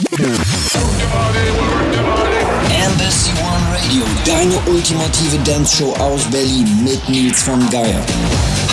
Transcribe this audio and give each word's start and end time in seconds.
Yeah. 0.00 0.57
Ultimative 4.66 5.38
Dance-Show 5.44 5.94
aus 5.94 6.22
Berlin 6.30 6.66
mit 6.84 7.08
Nils 7.08 7.42
von 7.42 7.58
Geier. 7.70 8.04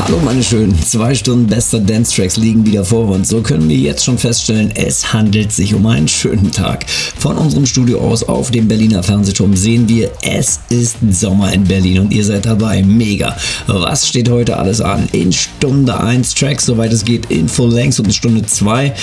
Hallo 0.04 0.20
meine 0.24 0.44
Schönen, 0.44 0.78
zwei 0.84 1.16
Stunden 1.16 1.48
bester 1.48 1.80
Dance-Tracks 1.80 2.38
liegen 2.38 2.66
wieder 2.66 2.84
vor 2.84 3.08
uns. 3.08 3.30
So 3.30 3.42
können 3.42 3.68
wir 3.70 3.78
jetzt 3.78 4.04
schon 4.04 4.18
feststellen, 4.18 4.72
es 4.76 5.14
handelt 5.14 5.52
sich 5.52 5.74
um 5.74 5.86
einen 5.88 6.08
schönen 6.08 6.52
Tag. 6.52 6.86
Von 6.90 7.38
unserem 7.38 7.66
Studio 7.66 8.02
aus 8.02 8.22
auf 8.24 8.52
dem 8.52 8.68
Berliner 8.68 9.04
Fernsehturm 9.04 9.56
sehen 9.56 9.88
wir, 9.88 10.12
es 10.22 10.60
ist 10.70 10.98
Sommer 11.12 11.54
in 11.54 11.64
Berlin 11.64 12.02
und 12.02 12.14
ihr 12.14 12.24
seid 12.24 12.46
dabei. 12.46 12.84
Mega. 12.84 13.36
Was 13.68 14.08
steht 14.08 14.30
heute 14.30 14.58
alles 14.58 14.82
an? 14.82 15.08
In 15.12 15.32
Stunde 15.32 15.98
1 16.00 16.36
Tracks, 16.36 16.66
soweit 16.66 16.92
es 16.92 17.06
geht, 17.06 17.32
in 17.32 17.48
Full 17.48 17.74
Length 17.74 18.00
und 18.00 18.08
in 18.08 18.14
Stunde 18.14 18.46
2 18.46 18.94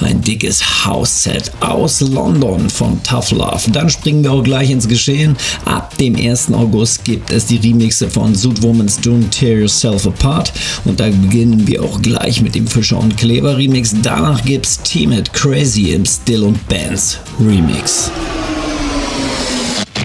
ein 0.00 0.22
dickes 0.22 0.84
House-Set 0.84 1.52
aus 1.60 2.00
London 2.00 2.68
von 2.70 3.00
Tough 3.02 3.30
Love. 3.32 3.70
Dann 3.70 3.90
springen 3.90 4.24
wir 4.24 4.32
auch 4.32 4.42
gleich 4.42 4.70
ins 4.70 4.88
Geschehen. 4.88 5.36
Ab 5.64 5.96
dem 5.98 6.16
1. 6.16 6.27
August 6.28 7.04
gibt 7.04 7.30
es 7.30 7.46
die 7.46 7.56
Remixe 7.56 8.10
von 8.10 8.34
Woman's 8.62 8.98
Don't 9.00 9.30
Tear 9.30 9.60
Yourself 9.60 10.06
Apart 10.06 10.52
und 10.84 11.00
da 11.00 11.06
beginnen 11.06 11.66
wir 11.66 11.82
auch 11.82 12.02
gleich 12.02 12.42
mit 12.42 12.54
dem 12.54 12.66
Fischer 12.66 12.98
und 12.98 13.16
Kleber 13.16 13.56
Remix. 13.56 13.94
Danach 14.02 14.44
gibt's 14.44 14.78
Team 14.82 15.12
It 15.12 15.32
Crazy 15.32 15.92
im 15.92 16.04
Still 16.04 16.42
und 16.42 16.68
Bands 16.68 17.18
Remix. 17.40 18.10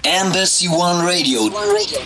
Embassy 0.03 0.69
One 0.69 1.05
Radio. 1.05 1.41
One 1.41 1.55
Radio. 1.55 1.99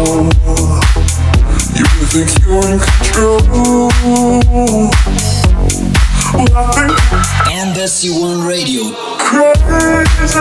You 0.00 1.84
think 2.06 2.30
you're 2.46 2.64
in 2.72 2.78
control. 2.80 3.90
Radio. 8.46 8.92
Crazy. 9.18 10.40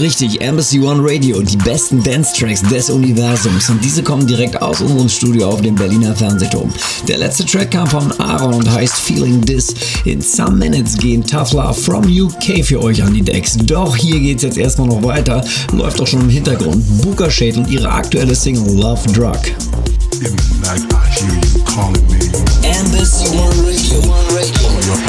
Richtig, 0.00 0.40
Embassy 0.40 0.80
One 0.80 1.00
Radio, 1.02 1.40
die 1.40 1.56
besten 1.56 2.02
Dance-Tracks 2.02 2.62
des 2.62 2.90
Universums. 2.90 3.70
Und 3.70 3.82
diese 3.82 4.02
kommen 4.02 4.26
direkt 4.26 4.60
aus 4.60 4.80
unserem 4.80 5.08
Studio 5.08 5.48
auf 5.48 5.62
dem 5.62 5.74
Berliner 5.74 6.14
Fernsehturm. 6.14 6.72
Der 7.06 7.18
letzte 7.18 7.44
Track 7.44 7.70
kam 7.70 7.86
von 7.86 8.12
Aaron 8.20 8.54
und 8.54 8.70
heißt 8.70 8.94
Feeling 8.94 9.40
This. 9.42 9.74
In 10.04 10.20
some 10.20 10.56
minutes 10.56 10.96
gehen 10.96 11.24
Tough 11.24 11.52
Love 11.52 11.74
from 11.74 12.04
UK 12.04 12.64
für 12.64 12.82
euch 12.82 13.02
an 13.02 13.14
die 13.14 13.22
Decks. 13.22 13.56
Doch 13.56 13.96
hier 13.96 14.20
geht's 14.20 14.42
jetzt 14.42 14.58
erstmal 14.58 14.88
noch 14.88 15.02
weiter. 15.02 15.44
Läuft 15.72 16.00
auch 16.00 16.06
schon 16.06 16.20
im 16.22 16.30
Hintergrund. 16.30 16.84
Booker 17.02 17.30
Shade 17.30 17.58
und 17.58 17.70
ihre 17.70 17.90
aktuelle 17.90 18.34
Single 18.34 18.74
Love 18.74 19.10
Drug. 19.12 19.40
Embassy 22.62 23.28
One 23.28 23.54
Radio. 23.64 23.98
One 24.00 24.34
Radio. 24.34 25.07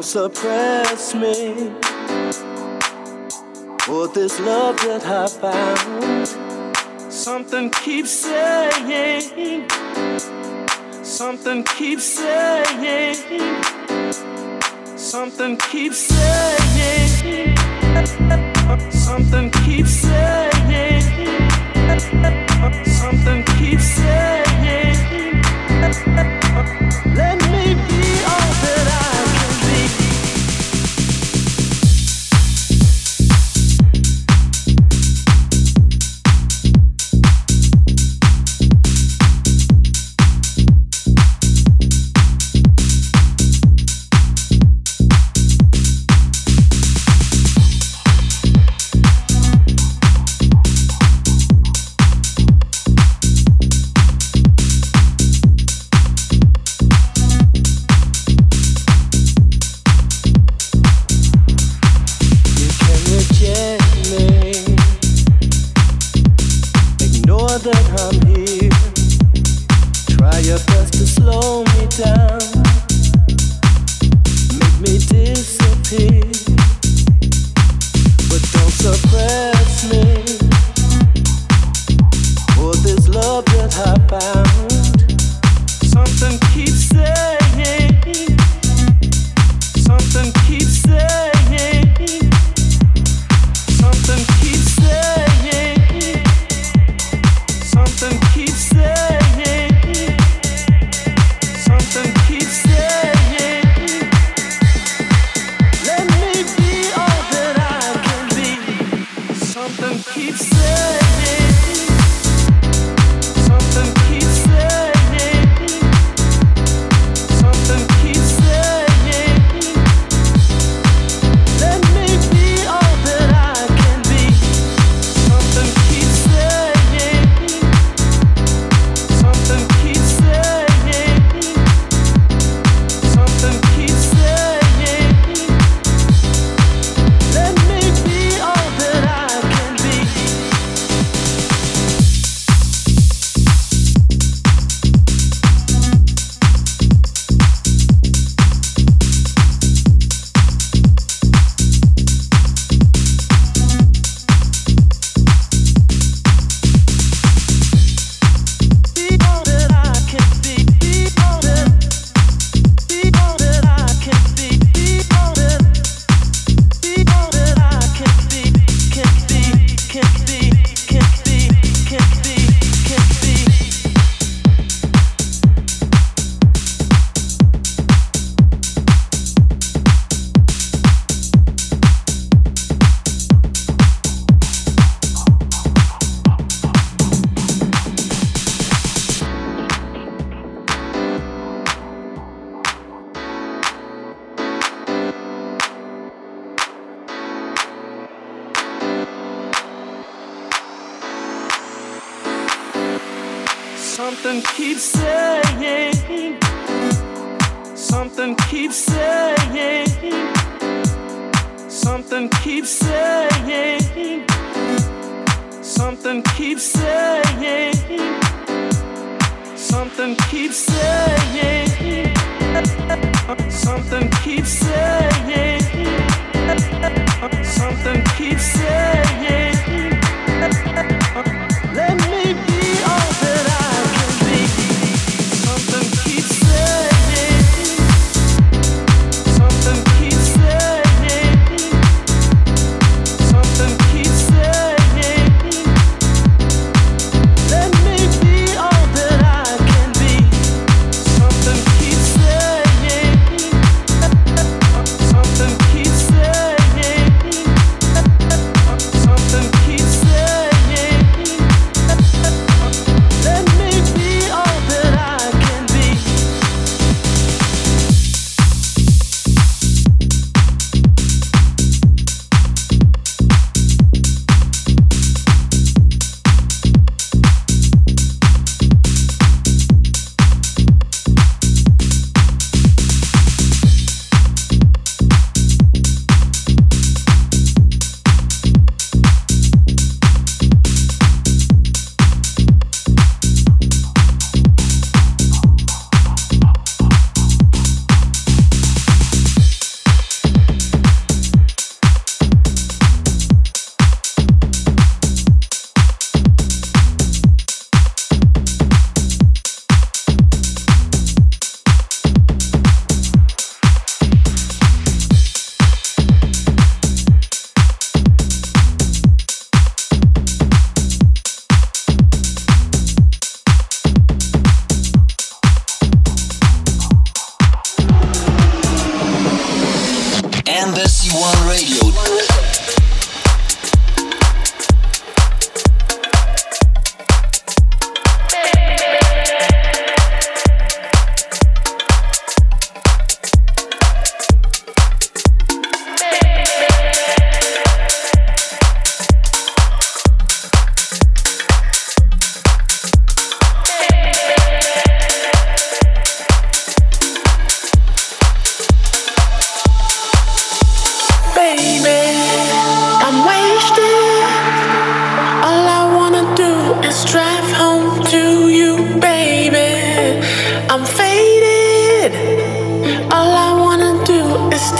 Don't 0.00 0.32
suppress 0.32 1.14
me. 1.14 1.70
For 3.84 4.08
this 4.08 4.40
love 4.40 4.78
that 4.78 5.04
I 5.04 5.26
found. 5.26 7.12
Something 7.12 7.70
keeps 7.70 8.10
saying. 8.10 9.68
Something 11.02 11.64
keeps 11.64 12.04
saying. 12.04 13.16
Something 14.96 15.58
keeps 15.58 15.98
saying. 15.98 17.56
Something 18.90 19.50
keeps 19.50 19.90
saying. 19.90 20.49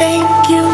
Thank 0.01 0.49
you. 0.49 0.70